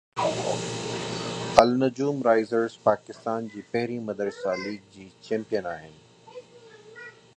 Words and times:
النجوم 1.63 2.21
risers 2.27 2.77
Pakistan 2.87 3.51
جي 3.53 3.63
پهرين 3.75 4.03
مدرسه 4.11 4.57
ليگ 4.63 4.89
جي 4.97 5.07
چيمپيئن 5.29 5.69
آهن 5.75 5.97